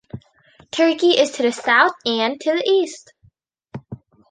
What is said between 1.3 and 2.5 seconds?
the south and